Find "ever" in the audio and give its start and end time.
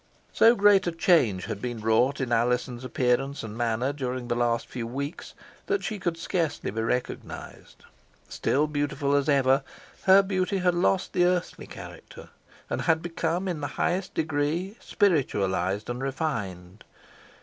9.29-9.61